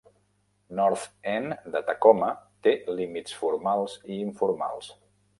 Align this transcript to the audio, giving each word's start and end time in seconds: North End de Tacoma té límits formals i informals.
North 0.77 1.03
End 1.33 1.59
de 1.75 1.81
Tacoma 1.89 2.29
té 2.67 2.73
límits 3.01 3.35
formals 3.41 3.99
i 4.15 4.17
informals. 4.29 4.89